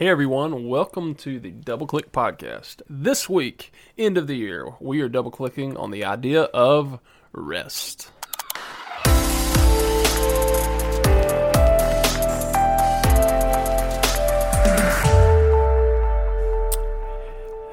[0.00, 2.80] Hey everyone, welcome to the Double Click Podcast.
[2.88, 7.00] This week, end of the year, we are double clicking on the idea of
[7.32, 8.10] rest.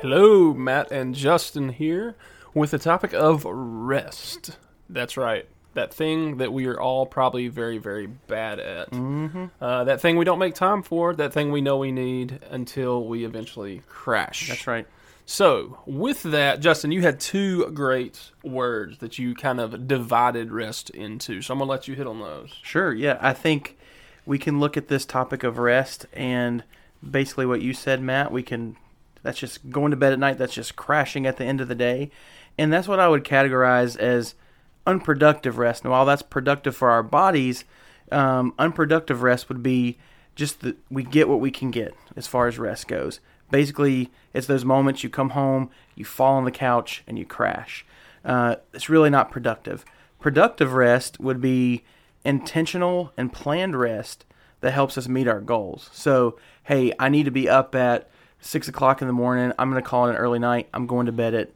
[0.02, 2.18] Hello, Matt and Justin here
[2.54, 4.58] with the topic of rest.
[4.90, 5.48] That's right.
[5.78, 8.90] That thing that we are all probably very, very bad at.
[8.90, 9.46] Mm-hmm.
[9.62, 11.14] Uh, that thing we don't make time for.
[11.14, 14.48] That thing we know we need until we eventually crash.
[14.48, 14.88] That's right.
[15.28, 20.90] So, with that, Justin, you had two great words that you kind of divided rest
[20.90, 21.44] into.
[21.44, 22.56] So, I'm going to let you hit on those.
[22.64, 22.92] Sure.
[22.92, 23.20] Yeah.
[23.22, 23.78] I think
[24.26, 26.64] we can look at this topic of rest and
[27.08, 28.32] basically what you said, Matt.
[28.32, 28.78] We can,
[29.22, 30.40] that's just going to bed at night.
[30.40, 32.10] That's just crashing at the end of the day.
[32.58, 34.34] And that's what I would categorize as
[34.88, 35.84] unproductive rest.
[35.84, 37.66] And while that's productive for our bodies,
[38.12, 39.98] um, unproductive rest would be
[40.36, 43.20] just that we get what we can get as far as rest goes.
[43.52, 47.86] Basically, it's those moments you come home, you fall on the couch, and you crash.
[48.26, 49.86] Uh, it's really not productive.
[50.20, 51.84] Productive rest would be
[52.26, 54.26] intentional and planned rest
[54.62, 55.90] that helps us meet our goals.
[55.94, 59.54] So, hey, I need to be up at six o'clock in the morning.
[59.58, 60.68] I'm going to call it an early night.
[60.74, 61.52] I'm going to bed at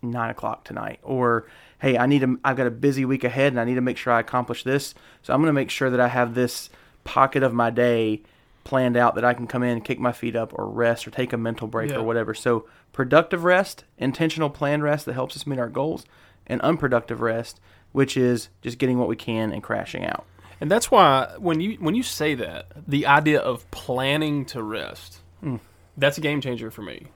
[0.00, 1.00] nine o'clock tonight.
[1.02, 1.46] Or,
[1.82, 3.96] hey, I need to, I've got a busy week ahead and I need to make
[3.96, 4.94] sure I accomplish this.
[5.22, 6.70] So I'm going to make sure that I have this
[7.02, 8.22] pocket of my day
[8.62, 11.10] planned out that I can come in and kick my feet up or rest or
[11.10, 11.96] take a mental break Yeah.
[11.96, 12.34] or whatever.
[12.34, 16.06] So productive rest, intentional planned rest that helps us meet our goals,
[16.46, 20.24] and unproductive rest, which is just getting what we can and crashing out.
[20.60, 25.18] And that's why when you when you say that, the idea of planning to rest,
[25.40, 25.56] hmm.
[25.96, 27.08] that's a game changer for me.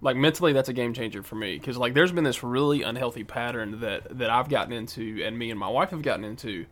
[0.00, 3.24] Like mentally, that's a game changer for me because like there's been this really unhealthy
[3.24, 6.66] pattern that that I've gotten into, and me and my wife have gotten into,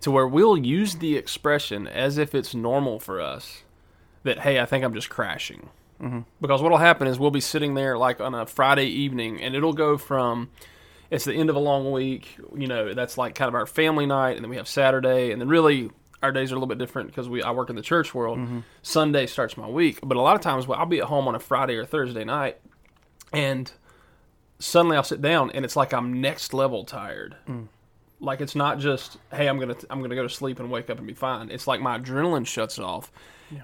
[0.00, 3.62] to where we'll use the expression as if it's normal for us
[4.22, 5.68] that hey, I think I'm just crashing.
[6.00, 6.20] Mm-hmm.
[6.40, 9.74] Because what'll happen is we'll be sitting there like on a Friday evening, and it'll
[9.74, 10.50] go from
[11.10, 12.38] it's the end of a long week.
[12.56, 15.40] You know, that's like kind of our family night, and then we have Saturday, and
[15.40, 15.90] then really
[16.22, 18.38] our days are a little bit different because we I work in the church world.
[18.38, 18.60] Mm-hmm.
[18.82, 21.34] Sunday starts my week, but a lot of times well, I'll be at home on
[21.34, 22.58] a Friday or Thursday night,
[23.32, 23.70] and
[24.58, 27.36] suddenly I'll sit down, and it's like I'm next level tired.
[27.48, 27.68] Mm.
[28.20, 30.98] Like it's not just hey I'm gonna I'm gonna go to sleep and wake up
[30.98, 31.50] and be fine.
[31.50, 33.10] It's like my adrenaline shuts off,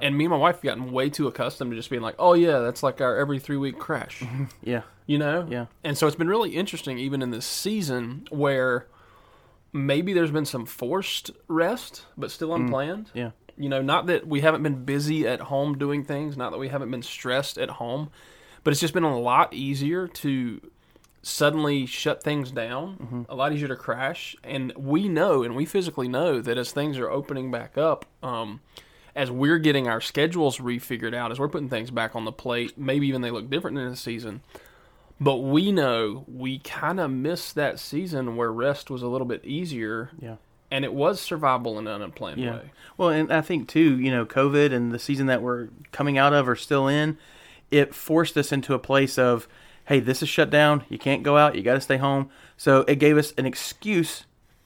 [0.03, 2.35] and me and my wife have gotten way too accustomed to just being like oh
[2.35, 4.45] yeah that's like our every three week crash mm-hmm.
[4.63, 4.83] Yeah.
[5.07, 5.47] you know?
[5.49, 5.67] Yeah.
[5.85, 8.87] And so it's been really interesting, even in this season, where
[9.73, 13.11] maybe there's been some forced rest, but still unplanned.
[13.15, 13.31] Yeah.
[13.57, 16.69] You know, not that we haven't been busy at home doing things, not that we
[16.69, 18.11] haven't been stressed at home,
[18.63, 20.61] but it's just been a lot easier to
[21.23, 24.37] suddenly shut things down, a lot easier to crash.
[24.45, 28.61] And we know, and we physically know, that as things are opening back up, um,
[29.17, 32.79] as we're getting our schedules refigured out, as we're putting things back on the plate,
[32.79, 34.43] maybe even they look different in the season.
[35.21, 39.45] But we know we kind of missed that season where rest was a little bit
[39.45, 40.37] easier, Yeah.
[40.71, 42.53] and it was survivable in an unplanned Yeah.
[42.53, 42.71] way.
[42.97, 46.33] Well, and I think too, you know, COVID and the season that we're coming out
[46.33, 47.19] of or still in,
[47.71, 49.49] it forced us into a place of,
[49.87, 50.85] hey, this is shut down.
[50.89, 51.57] You can't go out.
[51.57, 52.31] You got to stay home.
[52.57, 54.25] So it gave us an excuse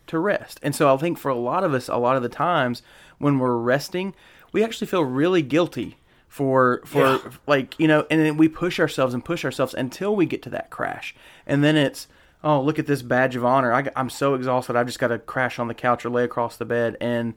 [0.09, 0.61] to rest.
[0.63, 2.83] And so I think for a lot of us, a lot of the times
[3.19, 4.15] when we're resting,
[4.53, 5.97] we actually feel really guilty
[6.32, 7.19] for for Yeah.
[7.47, 10.50] like you know, and then we push ourselves and push ourselves until we get to
[10.50, 11.15] that crash,
[11.47, 12.09] and then it's
[12.43, 13.70] oh look at this badge of honor.
[13.70, 14.75] I, am so exhausted.
[14.75, 17.34] i've just got to crash on the couch or lay across the bed, and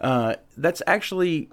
[0.00, 1.50] uh, that's actually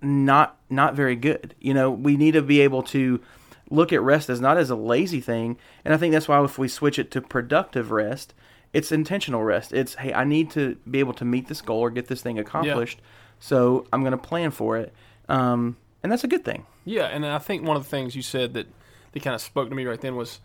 [0.00, 1.54] not not very good.
[1.60, 3.20] You know, we need to be able to
[3.68, 6.56] look at rest as not as a lazy thing, and I think that's why if
[6.56, 8.32] we switch it to productive rest,
[8.72, 9.74] it's intentional rest.
[9.74, 12.38] It's hey, I need to be able to meet this goal or get this thing
[12.38, 13.02] accomplished,
[13.38, 14.94] so I'm going to plan for it,
[15.28, 16.66] um, and that's a good thing.
[16.84, 18.66] Yeah, and I think one of the things you said that
[19.12, 20.40] that kind of spoke to me right then was,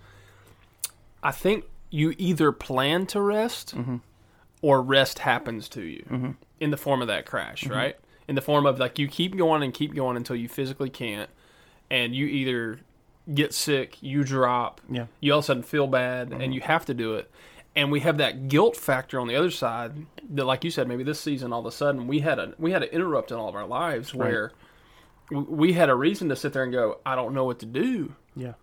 [1.21, 3.97] I think you either plan to rest, mm-hmm.
[4.61, 6.31] or rest happens to you mm-hmm.
[6.59, 7.73] in the form of that crash, mm-hmm.
[7.73, 7.95] right?
[8.27, 11.29] In the form of like you keep going and keep going until you physically can't,
[11.89, 12.79] and you either
[13.33, 15.05] get sick, you drop, Yeah.
[15.19, 17.31] you all of a sudden feel bad, and you have to do it.
[17.75, 21.03] And we have that guilt factor on the other side that, like you said, maybe
[21.03, 23.49] this season all of a sudden we had a we had an interrupt in all
[23.49, 24.55] of our lives where w
[25.31, 28.15] we had a reason to sit there and go, I don't know what to do.
[28.35, 28.53] Yeah.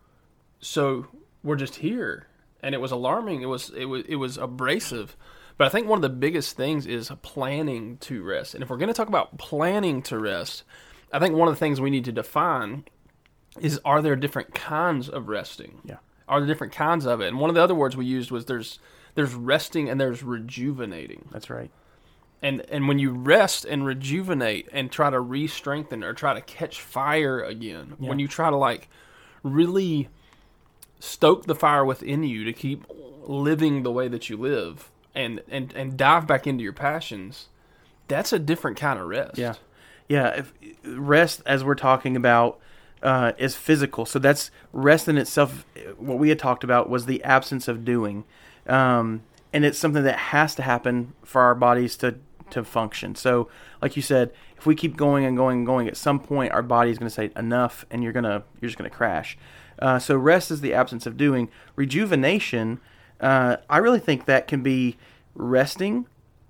[0.60, 1.06] so
[1.42, 2.26] we're just here.
[2.62, 3.42] And it was alarming.
[3.42, 5.16] It was it was it was abrasive.
[5.58, 8.54] But i think one of the biggest things is planning to rest.
[8.54, 10.62] And if we're going to talk about planning to rest
[11.12, 12.84] i think one of the things we need to define
[13.60, 15.80] is are there different kinds of resting?
[15.84, 15.96] Yeah.
[16.28, 17.28] are there different kinds of it?
[17.28, 18.78] And one of the other words we used was there's
[19.14, 21.28] there's resting and there's rejuvenating.
[21.32, 21.70] That's right.
[22.42, 26.80] And and when you rest and rejuvenate and try to re-strengthen or try to catch
[26.80, 28.88] fire again, when you try to like
[29.44, 30.08] really
[30.98, 32.84] stoke the fire within you to keep
[33.24, 37.48] living the way that you live and and and dive back into your passions,
[38.08, 39.38] that's a different kind of rest.
[39.38, 39.54] Yeah,
[40.08, 40.28] yeah.
[40.28, 40.52] If,
[40.84, 42.58] rest, as we're talking about,
[43.02, 44.04] uh, is physical.
[44.04, 45.64] So that's rest in itself.
[45.96, 48.24] What we had talked about was the absence of doing,
[48.66, 49.22] um,
[49.52, 52.16] and it's something that has to happen for our bodies to
[52.52, 53.14] to function.
[53.14, 53.48] So,
[53.80, 56.62] like you said, if we keep going and going and going, at some point our
[56.62, 59.36] body is going to say enough, and you're gonna you're just going to crash.
[59.78, 61.50] Uh, so rest is the absence of doing.
[61.74, 62.80] Rejuvenation,
[63.20, 64.96] uh, I really think that can be
[65.34, 66.06] resting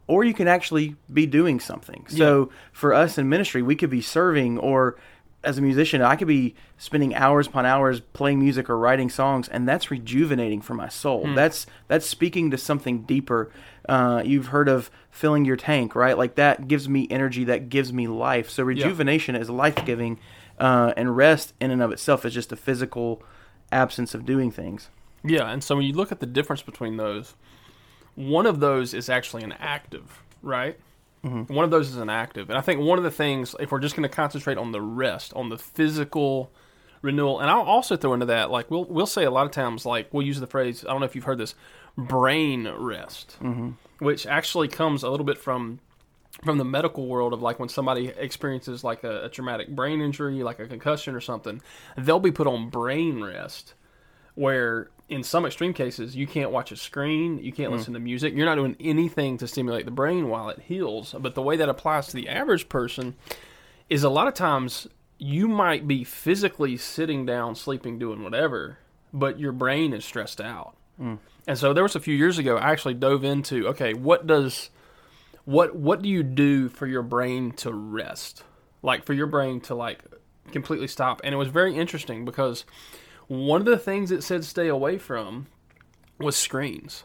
[0.07, 2.05] or you can actually be doing something.
[2.09, 4.97] So for us in ministry, we could be serving, or
[5.45, 9.49] as a musician, I could be spending hours upon hours playing music or writing songs,
[9.49, 11.25] and that's rejuvenating for my soul.
[11.35, 13.51] That's that's speaking to something deeper.
[13.89, 16.17] Uh, you've heard of filling your tank, right?
[16.17, 18.49] Like that gives me energy, that gives me life.
[18.51, 20.19] So rejuvenation is life giving,
[20.59, 23.23] uh, and rest in and of itself is just a physical
[23.73, 24.89] absence of doing things.
[25.25, 27.35] Yeah, and so when you look at the difference between those,
[28.15, 30.79] one of those is actually an active, right?
[31.25, 31.55] Mm-hmm.
[31.55, 32.51] One of those is an active.
[32.51, 34.81] And I think one of the things, if we're just going to concentrate on the
[34.81, 36.51] rest, on the physical
[37.01, 39.87] renewal, and I'll also throw into that, like we'll we'll say a lot of times,
[39.87, 41.55] like we'll use the phrase, I don't know if you've heard this,
[41.97, 43.71] brain rest, mm-hmm.
[44.05, 45.81] which actually comes a little bit from
[46.45, 50.43] from the medical world of like when somebody experiences like a, a traumatic brain injury,
[50.43, 51.61] like a concussion or something,
[51.97, 53.75] they'll be put on brain rest
[54.35, 57.77] where in some extreme cases you can't watch a screen you can't hmm.
[57.77, 61.15] listen to music you're not doing anything to stimulate the brain while it heals.
[61.19, 63.15] But the way that applies to the average person
[63.89, 64.89] is a lot of times
[65.19, 68.79] you might be physically sitting down sleeping doing whatever
[69.13, 70.75] but your brain is stressed out.
[70.97, 71.17] Hmm.
[71.47, 74.71] And so there was a few years ago i actually dove into okay what does
[75.45, 78.45] what what do you do for your brain to rest?
[78.83, 80.05] Like for your brain to like
[80.53, 81.21] completely stop.
[81.25, 82.65] And it was very interesting because
[83.33, 85.47] one of the things it said stay away from
[86.19, 87.05] was screens.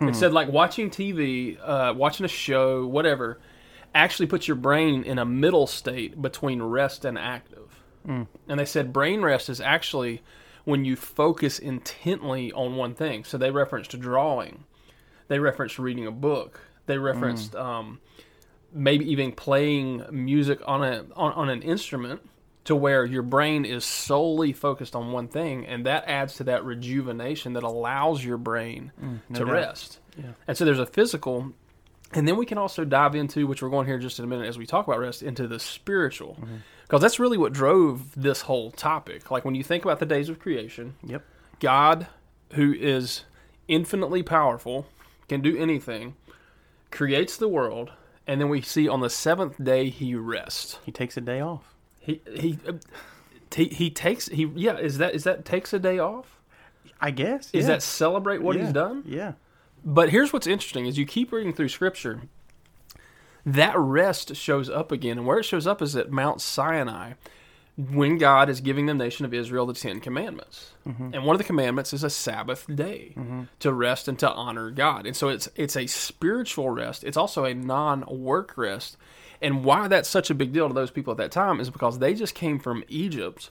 [0.00, 3.40] it said like watching TV, uh, watching a show, whatever,
[3.94, 7.82] actually puts your brain in a middle state between rest and active.
[8.48, 10.22] And they said brain rest is actually
[10.64, 13.24] when you focus intently on one thing.
[13.24, 14.62] So they referenced drawing,
[15.26, 18.00] they referenced reading a book, they referenced um,
[18.72, 22.20] maybe even playing music on a on, on an instrument
[22.66, 26.64] to where your brain is solely focused on one thing, and that adds to that
[26.64, 29.52] rejuvenation that allows your brain mm, to doubt.
[29.52, 29.98] rest.
[30.48, 31.52] And so there's a physical,
[32.12, 34.46] and then we can also dive into, which we're going here just in a minute
[34.48, 36.36] as we talk about rest, into the spiritual.
[36.40, 36.56] Mm-hmm.
[36.82, 39.30] Because that's really what drove this whole topic.
[39.30, 41.24] Like when you think about the days of creation, Yep.
[41.60, 42.06] God,
[42.52, 43.24] who is
[43.68, 44.86] infinitely powerful,
[45.28, 46.14] can do anything,
[46.90, 47.90] creates the world,
[48.26, 50.78] and then we see on the seventh day he rests.
[50.84, 51.75] He takes a day off.
[52.06, 52.58] He he
[53.54, 56.38] he, he takes he yeah is that is that takes a day off?
[57.00, 57.50] I guess.
[57.52, 58.62] Is that celebrate what Yeah.
[58.62, 59.02] he's done?
[59.06, 59.32] Yeah.
[59.84, 62.22] But here's what's interesting: is you keep reading through Scripture,
[63.44, 67.12] that rest shows up again, and where it shows up is at Mount Sinai,
[67.76, 71.10] when God is giving the nation of Israel the Ten Commandments, mm-hmm.
[71.12, 73.42] and one of the commandments is a Sabbath day mm-hmm.
[73.60, 77.04] to rest and to honor God, and so it's it's a spiritual rest.
[77.04, 78.96] It's also a non-work rest,
[79.40, 81.98] and why that's such a big deal to those people at that time is because
[81.98, 83.50] they just came from Egypt,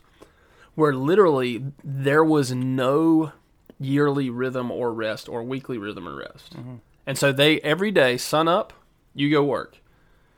[0.75, 3.31] where literally there was no
[3.79, 6.55] yearly rhythm or rest or weekly rhythm or rest.
[6.55, 6.75] Mm-hmm.
[7.05, 8.73] And so they every day, sun up,
[9.13, 9.77] you go work.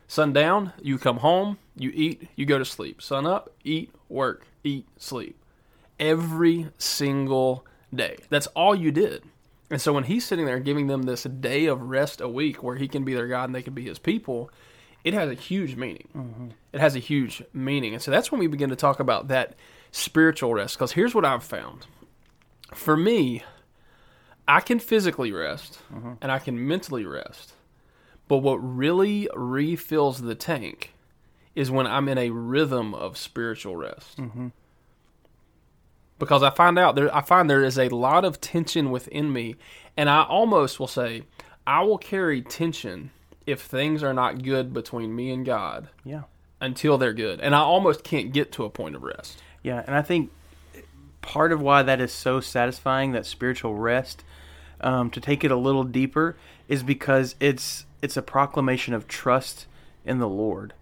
[0.08, 3.02] Sun down, you come home, you eat, you go to sleep.
[3.02, 5.38] Sun up, eat, work, eat, sleep.
[6.00, 8.18] Every single day.
[8.30, 9.24] That's all you did.
[9.70, 12.78] And so when he's sitting there giving them this day of rest a week where
[12.78, 14.50] he can be their God and they can be his people,
[15.08, 16.10] it has a huge meaning.
[16.14, 16.48] Mm-hmm.
[16.74, 17.94] It has a huge meaning.
[17.94, 19.56] And so that's when we begin to talk about that
[19.90, 20.76] spiritual rest.
[20.76, 21.88] Because here's what I've found
[22.74, 23.42] for me,
[24.50, 26.16] I can physically rest mm-hmm.
[26.22, 27.54] and I can mentally rest.
[28.28, 30.94] But what really refills the tank
[31.56, 34.18] is when I'm in a rhythm of spiritual rest.
[34.18, 34.48] Mm-hmm.
[36.20, 39.56] Because I find out there, I find there is a lot of tension within me,
[39.96, 41.24] and I almost will say,
[41.66, 43.12] I will carry tension
[43.48, 46.24] if things are not good between me and God Yeah.
[46.62, 49.42] until they're good, and I almost can't get to a point of rest.
[49.64, 50.30] Yeah, and I think
[51.22, 54.24] part of why that is so satisfying, that spiritual rest,
[54.82, 56.36] um, to take it a little deeper,
[56.68, 59.66] is because it's it's a proclamation of trust
[60.06, 60.74] in the Lord.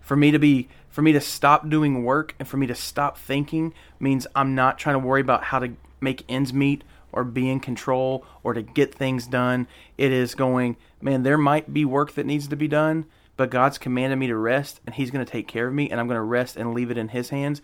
[0.00, 3.16] For me to be, for me to stop doing work and for me to stop
[3.16, 7.48] thinking means I'm not trying to worry about how to make ends meet or be
[7.48, 9.68] in control or to get things done.
[9.96, 13.04] It is going, man, there might be work that needs to be done,
[13.36, 16.00] but God's commanded me to rest, and He's going to take care of me, and
[16.00, 17.60] I'm going to rest and leave it in His hands,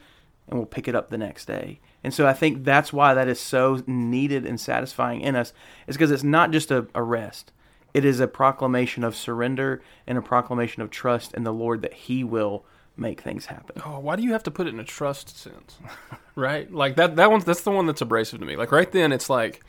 [0.46, 1.80] and we'll pick it up the next day.
[2.04, 5.52] And so I think that's why that is so needed and satisfying in us,
[5.86, 7.52] is because it's not just a, a rest.
[7.94, 11.94] It is a proclamation of surrender and a proclamation of trust in the Lord that
[11.94, 12.64] He will
[12.96, 13.80] make things happen.
[13.84, 15.78] Oh, why do you have to put it in a trust sense?
[16.34, 16.70] right?
[16.70, 18.56] Like that that one's that's the one that's abrasive to me.
[18.56, 19.64] Like right then it's like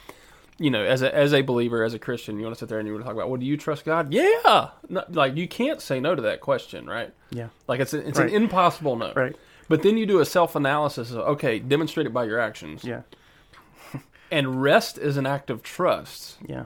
[0.61, 2.79] you know, as a as a believer, as a Christian, you want to sit there
[2.79, 4.13] and you want to talk about, well, do you trust God?
[4.13, 7.13] Yeah, no, like you can't say no to that question, right?
[7.31, 7.47] Yeah.
[7.67, 8.29] Like it's a, it's Right.
[8.29, 9.11] an impossible no.
[9.15, 9.35] Right.
[9.67, 13.01] But then you do a self analysis of okay, demonstrate it by your actions, Yeah.
[14.31, 16.37] and rest is an act of trust.
[16.45, 16.65] Yeah.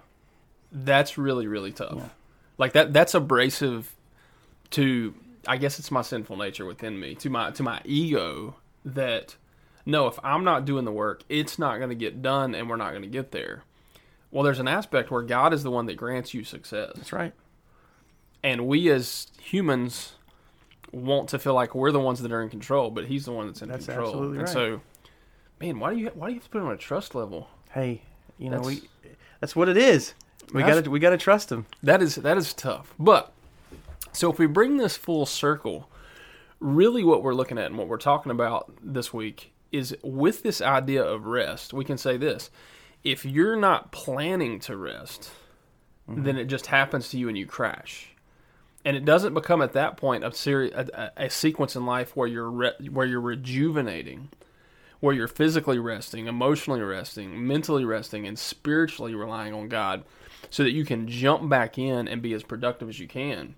[0.72, 1.96] That's really really tough.
[1.98, 2.10] Yeah.
[2.58, 3.96] Like that that's abrasive
[4.72, 5.14] to
[5.48, 9.36] I guess it's my sinful nature within me, to my to my ego that
[9.86, 12.76] no, if I'm not doing the work, it's not going to get done and we're
[12.76, 13.64] not going to get there.
[14.36, 16.92] Well, there's an aspect where God is the one that grants you success.
[16.98, 17.32] That's right.
[18.44, 20.16] And we as humans
[20.92, 23.48] want to feel like we're the ones that are in control, but he's the one
[23.48, 24.08] that's in That's control.
[24.10, 24.54] absolutely and right.
[24.54, 24.82] so
[25.62, 27.48] man, why do you why do you have to put him on a trust level?
[27.72, 28.02] Hey,
[28.38, 28.90] you know That's- we
[29.40, 30.14] that's what it is.
[30.54, 31.66] We got to we got to trust him.
[31.82, 32.94] That is that is tough.
[33.00, 33.32] But
[34.12, 35.90] so if we bring this full circle,
[36.60, 40.62] really what we're looking at and what we're talking about this week is with this
[40.62, 42.50] idea of rest, we can say this.
[43.06, 45.32] If you're not planning to rest,
[46.08, 48.10] then it just happens to you and you crash.
[48.84, 52.16] And it doesn't become at that point a, seri- a, a, a sequence in life
[52.16, 54.30] where you're re- where you're rejuvenating,
[55.00, 60.04] where you're physically resting, emotionally resting, mentally resting, and spiritually relying on God,
[60.50, 63.56] so that you can jump back in and be as productive as you can.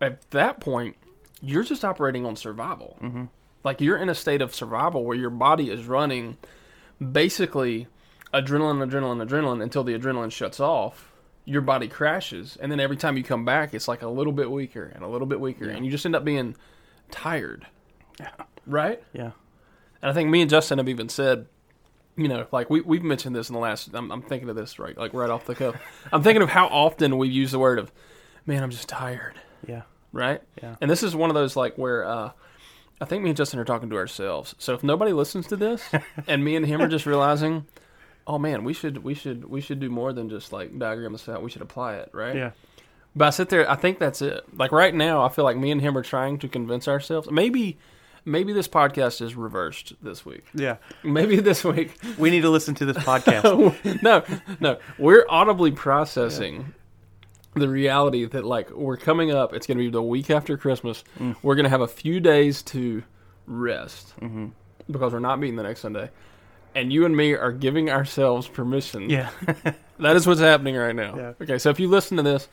[0.00, 0.96] At that point,
[1.40, 2.96] you're just operating on survival.
[3.00, 3.24] Mm-hmm.
[3.62, 6.36] Like you're in a state of survival where your body is running
[7.12, 7.86] basically
[8.42, 11.12] adrenaline, adrenaline, adrenaline until the adrenaline shuts off.
[11.44, 14.50] Your body crashes, and then every time you come back, it's like a little bit
[14.50, 16.56] weaker and a little bit weaker, and you just end up being
[17.12, 17.66] tired.
[18.18, 18.32] Yeah.
[18.66, 19.00] Right?
[19.12, 19.30] Yeah.
[20.02, 21.46] And I think me and Justin have even said,
[22.16, 23.90] you know, like we we've mentioned this in the last.
[23.94, 25.76] I'm, I'm thinking of this right, like right off the cuff.
[26.12, 27.92] I'm thinking of how often we use the word of,
[28.46, 29.34] "Man, I'm just tired."
[29.66, 29.82] Yeah.
[30.12, 30.42] Right?
[30.62, 30.76] Yeah.
[30.80, 32.30] And this is one of those like where uh,
[33.00, 34.54] I think me and Justin are talking to ourselves.
[34.58, 35.82] So if nobody listens to this,
[36.26, 37.66] and me and him are just realizing,
[38.26, 41.28] oh man, we should we should we should do more than just like diagram this
[41.28, 41.42] out.
[41.42, 42.34] We should apply it, right?
[42.36, 42.50] Yeah.
[43.14, 44.44] But I sit there, I think that's it.
[44.58, 47.30] Like right now, I feel like me and him are trying to convince ourselves.
[47.30, 47.78] Maybe,
[48.26, 50.44] maybe this podcast is reversed this week.
[50.52, 50.76] Yeah.
[51.02, 51.96] Maybe this week.
[52.18, 54.02] We need to listen to this podcast.
[54.02, 54.22] no,
[54.60, 56.74] no, we're audibly processing
[57.54, 59.54] the reality that like we're coming up.
[59.54, 61.02] It's going to be the week after Christmas.
[61.42, 63.02] We're going to have a few days to
[63.46, 64.48] rest Mm-hmm.
[64.90, 66.10] because we're not meeting the next Sunday.
[66.76, 69.30] And you and me are giving ourselves permission yeah.
[69.98, 71.16] that is what's happening right now.
[71.16, 71.32] Yeah.
[71.40, 72.48] Okay, so if you listen to this,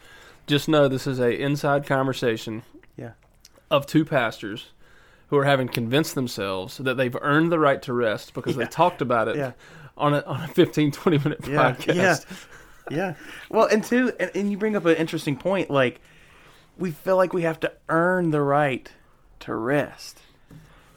[0.47, 2.63] just know this is a inside conversation
[2.97, 3.11] yeah.
[3.69, 4.71] of two pastors
[5.27, 8.63] who are having convinced themselves that they've earned the right to rest because Yeah.
[8.63, 9.51] they talked about it Yeah.
[9.97, 11.95] on a on a 15 20 minute podcast.
[11.95, 12.15] Yeah.
[12.91, 13.13] Yeah.
[13.49, 15.69] Well, and two, and, and you bring up an interesting point.
[15.69, 16.01] Like,
[16.77, 18.91] we feel like we have to earn the right
[19.41, 20.19] to rest,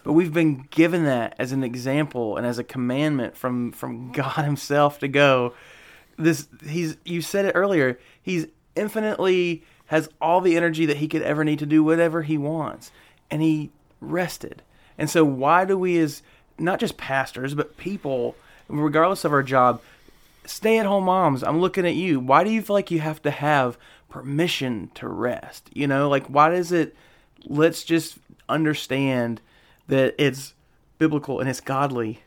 [0.06, 4.44] but we've been given that as an example and as a commandment from from God
[4.44, 5.52] Himself to go.
[6.16, 7.98] This He's you said it earlier.
[8.22, 8.46] He's
[8.76, 12.92] infinitely has all the energy that He could ever need to do whatever He wants,
[13.32, 13.70] and He
[14.00, 14.62] rested.
[14.96, 16.22] And so, why do we, as
[16.56, 18.36] not just pastors, but people,
[18.68, 19.82] regardless of our job,
[20.44, 22.20] stay at home moms, I'm looking at you.
[22.20, 23.76] Why do you feel like you have to have
[24.08, 25.68] permission to rest?
[25.72, 26.94] You know, like why does it
[27.44, 29.40] let's just understand
[29.88, 30.54] that it's
[30.98, 32.22] biblical and it's godly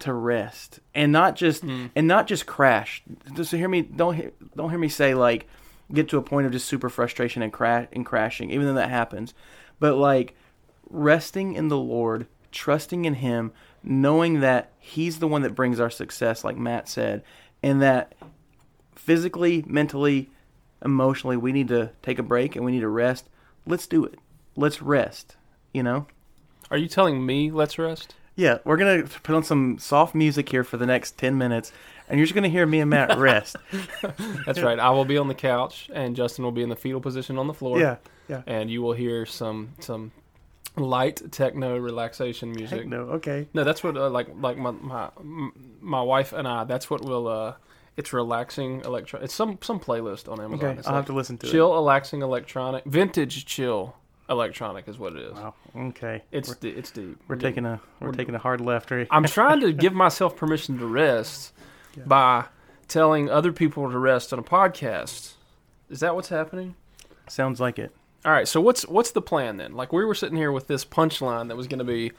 [0.00, 1.86] to rest and not just hmm.
[1.96, 3.02] and not just crash.
[3.34, 5.48] Just hear me don't hear, don't hear me say like
[5.92, 8.90] get to a point of just super frustration and crash and crashing even though that
[8.90, 9.34] happens.
[9.80, 10.34] But like
[10.90, 15.90] resting in the Lord, trusting in Him, knowing that He's the one that brings our
[15.90, 17.22] success, like Matt said,
[17.62, 18.14] and that
[18.94, 20.30] physically, mentally,
[20.84, 23.28] emotionally, we need to take a break and we need to rest.
[23.66, 24.18] Let's do it.
[24.56, 25.36] Let's rest.
[25.72, 26.06] You know?
[26.70, 28.14] Are you telling me let's rest?
[28.36, 31.72] Yeah, we're gonna put on some soft music here for the next ten minutes,
[32.08, 33.56] and you're just gonna hear me and Matt rest.
[34.46, 34.78] That's right.
[34.78, 37.46] I will be on the couch and Justin will be in the fetal position on
[37.48, 37.80] the floor.
[37.80, 37.96] yeah,
[38.28, 38.42] yeah.
[38.46, 40.12] And you will hear some some
[40.76, 42.86] light techno relaxation music.
[42.86, 43.48] No, okay.
[43.54, 45.10] No, that's what uh, like like my my
[45.80, 46.64] my wife and I.
[46.64, 47.26] That's what we'll.
[47.26, 47.54] uh
[47.96, 49.18] It's relaxing electro.
[49.20, 50.64] It's some some playlist on Amazon.
[50.70, 51.50] Okay, It's I'll like have to listen to it.
[51.50, 53.96] chill, relaxing electronic, vintage chill
[54.28, 55.34] electronic is what it is.
[55.34, 55.54] Wow.
[55.76, 56.22] Okay.
[56.30, 57.20] It's we're, it's deep.
[57.28, 59.06] we're taking a we're, we're- taking a hard left right.
[59.10, 61.52] I'm trying to give myself permission to rest
[61.96, 62.04] Yeah.
[62.04, 62.44] by
[62.86, 65.34] telling other people to rest on a podcast.
[65.90, 66.74] Is that what's happening?
[67.28, 67.94] Sounds like it.
[68.24, 68.48] All right.
[68.48, 69.74] So what's what's the plan then?
[69.74, 72.12] Like we were sitting here with this punchline that was going to be,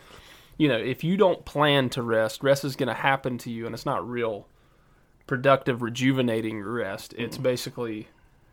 [0.58, 3.66] you know, if you don't plan to rest, rest is going to happen to you,
[3.66, 4.48] and it's not real
[5.28, 7.14] productive, rejuvenating rest.
[7.18, 7.44] It's mm-hmm.
[7.44, 8.08] basically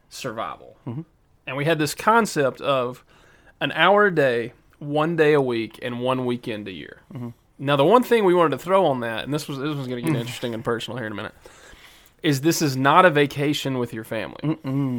[0.09, 0.77] survival.
[0.87, 1.03] Mm-hmm.
[1.47, 3.05] And we had this concept of
[3.61, 7.01] an hour a day, one day a week, and one weekend a year.
[7.59, 9.87] Now, the one thing we wanted to throw on that, and this was this was
[9.89, 11.35] going to get interesting and personal here in a minute,
[12.23, 14.95] is this is not a vacation with your family.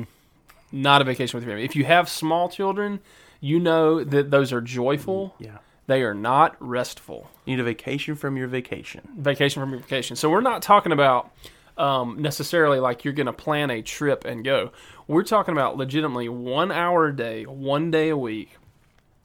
[0.72, 1.66] Not a vacation with your family.
[1.66, 3.00] If you have small children,
[3.40, 5.36] you know that those are joyful.
[5.40, 5.58] Yeah.
[5.86, 7.30] They are not restful.
[7.46, 9.08] You need a vacation from your vacation.
[9.18, 10.18] Vacation from your vacation.
[10.18, 11.32] So we're not talking about
[11.78, 14.72] um, necessarily like you're going to plan a trip and go.
[15.08, 18.58] We're talking about legitimately one hour a day, one day a week,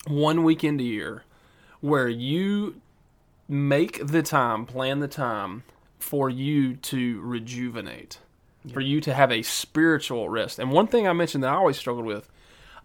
[0.07, 1.25] one weekend a year,
[1.81, 2.81] where you
[3.49, 5.65] make the time, plan the time
[5.99, 8.19] for you to rejuvenate,
[8.73, 10.61] for you to have a spiritual rest.
[10.61, 12.29] And one thing I mentioned that I always struggled with,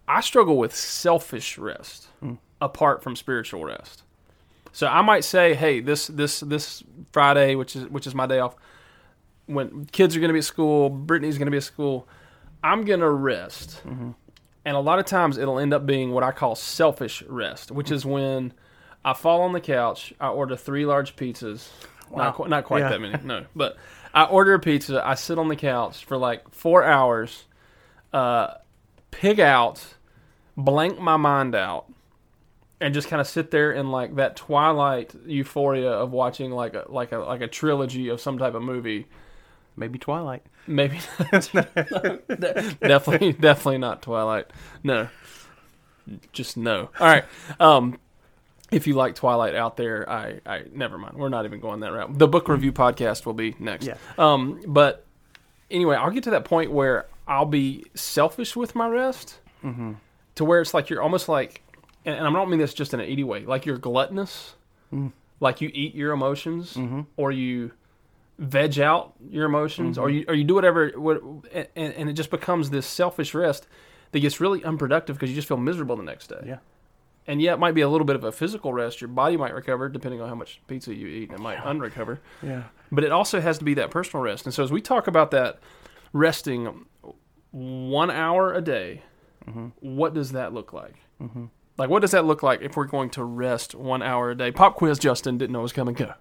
[0.08, 2.34] I struggle with selfish rest hmm.
[2.60, 4.02] apart from spiritual rest.
[4.72, 8.38] So I might say, hey, this this this Friday, which is which is my day
[8.38, 8.56] off,
[9.46, 12.06] when kids are going to be at school, Brittany's going to be at school,
[12.62, 13.82] I'm going to rest.
[13.84, 14.14] And
[14.76, 18.04] a lot of times it'll end up being what I call selfish rest, which is
[18.04, 18.52] when
[19.04, 21.68] I fall on the couch, I order three large pizzas.
[22.14, 22.88] Not, qu- not quite Yeah.
[22.90, 23.44] that many, no.
[23.54, 23.76] But
[24.14, 27.44] I order a pizza, I sit on the couch for like four hours,
[28.12, 28.54] uh,
[29.10, 29.82] pig out,
[30.56, 31.86] blank my mind out,
[32.80, 36.84] and just kind of sit there in like that twilight euphoria of watching like a
[36.88, 39.06] like a like a trilogy of some type of movie.
[39.78, 40.42] Maybe Twilight.
[40.66, 40.98] Maybe
[41.54, 41.64] not
[42.80, 44.46] definitely definitely not Twilight.
[44.82, 45.08] No.
[46.32, 46.90] Just no.
[46.98, 47.24] All right.
[47.60, 47.98] Um
[48.70, 51.16] if you like Twilight out there, I I never mind.
[51.16, 52.18] We're not even going that route.
[52.18, 53.86] The book review podcast will be next.
[53.86, 53.96] Yeah.
[54.18, 55.04] Um but
[55.70, 59.94] anyway, I'll get to that point where I'll be selfish with my rest Mm-hmm.
[60.36, 61.62] to where it's like you're almost like
[62.04, 64.54] and, and I don't mean this just in an eaty way, like you're gluttonous.
[64.94, 65.10] Mm.
[65.40, 67.00] Like you eat your emotions Mm-hmm.
[67.16, 67.72] or you
[68.38, 71.20] veg out your emotions or you or you do whatever what,
[71.52, 73.66] and, and it just becomes this selfish rest
[74.12, 76.42] that gets really unproductive because you just feel miserable the next day.
[76.46, 76.58] Yeah.
[77.26, 79.02] And yeah, it might be a little bit of a physical rest.
[79.02, 82.20] Your body might recover depending on how much pizza you eat, and it might unrecover.
[82.42, 82.64] Yeah.
[82.90, 84.46] But it also has to be that personal rest.
[84.46, 85.58] And so as we talk about that
[86.14, 86.86] resting
[87.50, 89.02] one hour a day,
[89.80, 90.94] what does that look like?
[91.20, 91.46] Mm-hmm.
[91.76, 94.50] Like, what does that look like if we're going to rest one hour a day?
[94.50, 95.94] Pop quiz, Justin didn't know it was coming.
[95.94, 96.14] Go.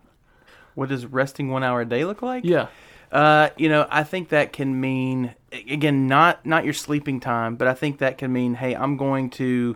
[0.78, 2.46] What does resting one hour a day look like?
[2.46, 2.68] Yeah.
[3.12, 7.68] Uh, you know, I think that can mean again not not your sleeping time, but
[7.68, 9.76] I think that can mean, hey, I'm going to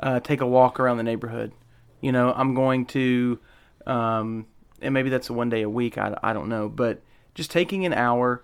[0.00, 1.52] uh, take a walk around the neighborhood.
[2.00, 3.38] You know, I'm going to,
[3.86, 4.44] um,
[4.82, 5.96] and maybe that's a one day a week.
[5.96, 7.00] I, I don't know, but
[7.36, 8.42] just taking an hour,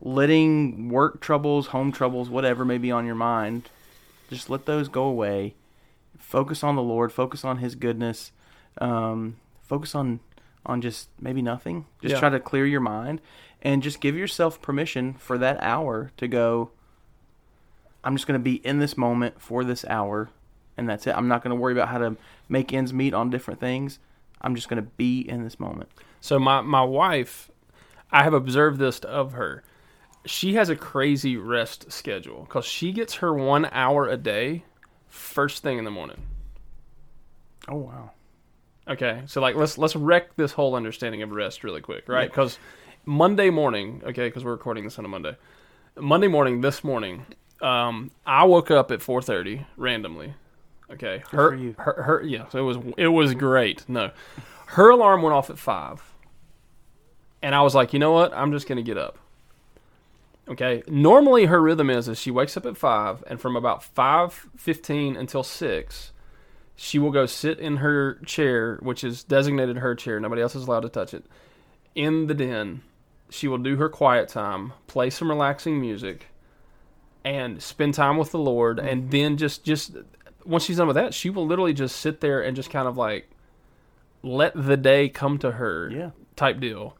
[0.00, 3.68] letting work troubles, home troubles, whatever may be on your mind,
[4.30, 5.56] just let those go away.
[6.18, 7.12] Focus on the Lord.
[7.12, 8.30] Focus on His goodness.
[8.80, 10.20] Um, focus on
[10.66, 11.86] on just maybe nothing.
[12.02, 12.20] Just Yeah.
[12.20, 13.20] try to clear your mind
[13.62, 16.70] and just give yourself permission for that hour to go.
[18.04, 20.30] I'm just going to be in this moment for this hour,
[20.76, 21.16] and that's it.
[21.16, 22.16] I'm not going to worry about how to
[22.48, 23.98] make ends meet on different things.
[24.40, 25.90] I'm just going to be in this moment.
[26.20, 27.50] So my my wife,
[28.12, 29.64] I have observed this of her.
[30.24, 34.64] She has a crazy rest schedule because she gets her one hour a day,
[35.08, 36.22] first thing in the morning.
[37.66, 38.10] Oh wow.
[38.88, 42.30] Okay, so like let's let's wreck this whole understanding of rest really quick, right?
[42.30, 42.58] Because
[43.04, 45.36] Monday morning, okay, because we're recording this on a Monday.
[45.96, 47.26] Monday morning, this morning,
[47.60, 50.34] um, I woke up at four thirty randomly.
[50.90, 51.74] Okay, her, for you.
[51.78, 53.86] her her yeah, so it was it was great.
[53.88, 54.10] No,
[54.66, 56.02] her alarm went off at five,
[57.42, 58.32] and I was like, you know what?
[58.32, 59.18] I'm just gonna get up.
[60.48, 60.82] Okay.
[60.88, 65.14] Normally, her rhythm is is she wakes up at five, and from about five fifteen
[65.14, 66.12] until six,
[66.80, 70.20] she will go sit in her chair, which is designated her chair.
[70.20, 71.24] Nobody else is allowed to touch it.
[71.96, 72.82] In the den,
[73.30, 76.26] she will do her quiet time, play some relaxing music,
[77.24, 78.76] and spend time with the Lord.
[78.78, 78.86] Mm-hmm.
[78.86, 79.96] And then just just
[80.44, 82.96] once she's done with that, she will literally just sit there and just kind of
[82.96, 83.28] like
[84.22, 86.10] let the day come to her Yeah.
[86.36, 86.96] type deal.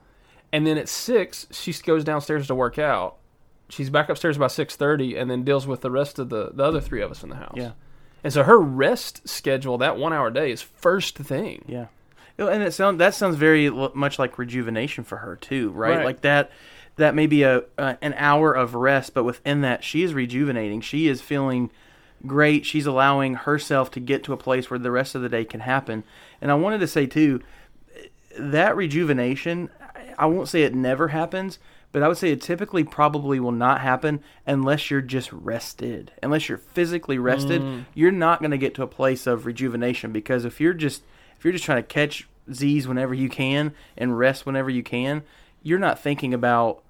[0.52, 3.18] And then at six, she goes downstairs to work out.
[3.68, 6.64] She's back upstairs by six thirty, and then deals with the rest of the the
[6.64, 7.54] other three of us in the house.
[7.56, 7.72] Yeah.
[8.24, 11.64] And so her rest schedule, that one hour day, is first thing.
[11.68, 11.86] Yeah.
[12.38, 15.96] And it sounds that sounds very much like rejuvenation for her too, right?
[15.98, 16.04] Right.
[16.04, 16.50] Like that
[16.96, 20.80] that may be a uh, an hour of rest, but within that she is rejuvenating.
[20.80, 21.70] She is feeling
[22.26, 22.64] great.
[22.66, 25.60] She's allowing herself to get to a place where the rest of the day can
[25.60, 26.04] happen.
[26.40, 27.40] And I wanted to say too,
[28.38, 31.58] that rejuvenation, I- I won't say it never happens,
[31.90, 36.12] But I would say it typically probably will not happen unless you're just rested.
[36.22, 37.84] Unless you're physically rested, Mm.
[37.94, 41.02] you're not going to get to a place of rejuvenation because if you're just
[41.38, 45.22] if you're just trying to catch Z's whenever you can and rest whenever you can,
[45.62, 46.82] you're not thinking about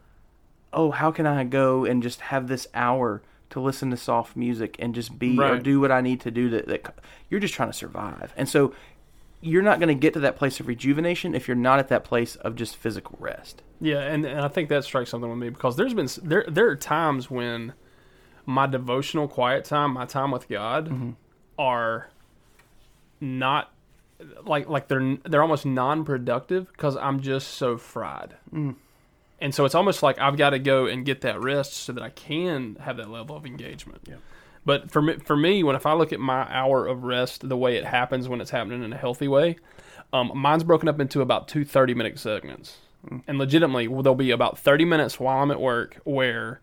[0.73, 4.77] oh, how can I go and just have this hour to listen to soft music
[4.79, 6.95] and just be or do what I need to do that, that
[7.31, 8.35] you're just trying to survive.
[8.37, 8.75] And so
[9.41, 12.05] you're not going to get to that place of rejuvenation if you're not at that
[12.05, 13.63] place of just physical rest.
[13.81, 16.69] Yeah, and, and I think that strikes something with me because there's been there there
[16.69, 17.75] are times when
[18.47, 21.11] my devotional quiet time, my time with God, Mm-hmm.
[21.59, 22.11] are
[23.21, 23.73] not
[24.45, 28.35] like like they're they're almost non-productive because I'm just so fried.
[28.53, 28.75] Mm.
[29.41, 32.03] And so it's almost like I've got to go and get that rest so that
[32.03, 34.01] I can have that level of engagement.
[34.09, 34.17] Yeah.
[34.69, 37.57] But for me, for me, when if I look at my hour of rest, the
[37.57, 39.57] way it happens when it's happening in a healthy way,
[40.13, 42.77] um, mine's broken up into about two 30 minute segments.
[43.27, 46.61] And legitimately, there'll be about 30 minutes while I'm at work where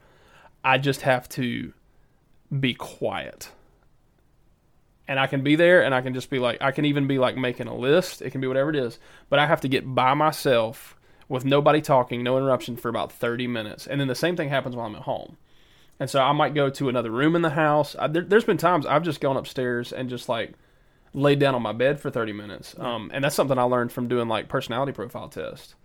[0.64, 1.74] I just have to
[2.60, 3.50] be quiet.
[5.08, 7.18] And I can be there and I can just be like, I can even be
[7.18, 8.22] like making a list.
[8.22, 9.00] It can be whatever it is.
[9.32, 10.96] But I have to get by myself
[11.28, 13.88] with nobody talking, no interruption for about 30 minutes.
[13.88, 15.38] And then the same thing happens while I'm at home.
[16.00, 17.96] And so I might go to another room in the house.
[17.98, 20.54] I, there, there's been times I've just gone upstairs and just like
[21.14, 22.76] laid down on my bed for 30 minutes.
[22.78, 25.76] Um, and that's something I learned from doing like personality profile tests.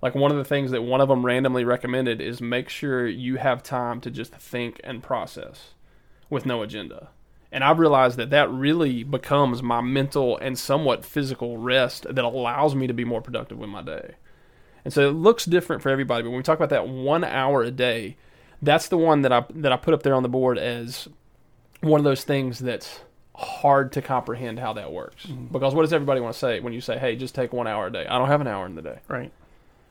[0.00, 3.36] Like one of the things that one of them randomly recommended is make sure you
[3.36, 5.74] have time to just think and process
[6.30, 7.10] with no agenda.
[7.50, 12.74] And I've realized that that really becomes my mental and somewhat physical rest that allows
[12.74, 14.14] me to be more productive with my day.
[14.84, 16.22] And so it looks different for everybody.
[16.22, 18.16] But when we talk about that one hour a day,
[18.62, 21.08] that's the one that I that I put up there on the board as
[21.80, 23.00] one of those things that's
[23.34, 25.26] hard to comprehend how that works.
[25.26, 27.86] Because what does everybody want to say when you say, "Hey, just take one hour
[27.86, 28.06] a day"?
[28.06, 28.98] I don't have an hour in the day.
[29.08, 29.30] Right.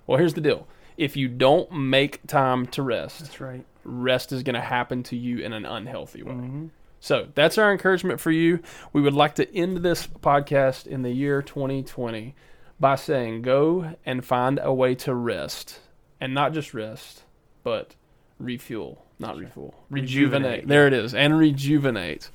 [0.05, 3.65] Well, here's the deal: if you don't make time to rest, That's right.
[3.83, 6.33] rest is going to happen to you in an unhealthy way.
[6.33, 6.65] Mm-hmm.
[6.99, 8.59] So that's our encouragement for you.
[8.91, 12.35] We would like to end this podcast in the year 2020
[12.79, 15.79] by saying go and find a way to rest.
[16.19, 17.21] And not just rest,
[17.63, 17.95] but
[18.39, 19.03] refuel.
[19.19, 19.73] Not refuel.
[19.89, 20.43] Rejuvenate.
[20.63, 20.67] Rejuvenate.
[20.67, 21.13] There it is.
[21.13, 22.29] And rejuvenate.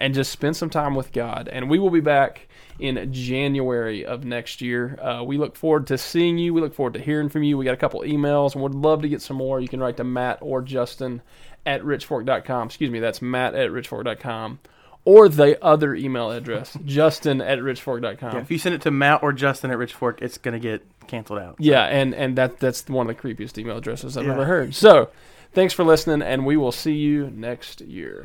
[0.00, 1.48] And just spend some time with God.
[1.50, 2.46] And we will be back
[2.78, 4.96] in January of next year.
[5.02, 6.54] Uh, we look forward to seeing you.
[6.54, 7.58] We look forward to hearing from you.
[7.58, 9.58] We got a couple emails and would love to get some more.
[9.58, 11.22] You can write to Matt or Justin
[11.66, 12.66] at richfork.com.
[12.68, 14.60] Excuse me, that's Matt at richfork.com.
[15.04, 18.34] Or the other email address, Justin at richfork.com.
[18.34, 20.84] Yeah, if you send it to Matt or Justin at richfork, it's going to get
[21.08, 21.56] canceled out.
[21.58, 24.32] Yeah, and and that that's one of the creepiest email addresses I've Yeah.
[24.34, 24.74] ever heard.
[24.74, 25.08] So,
[25.52, 28.24] thanks for listening, and we will see you next year.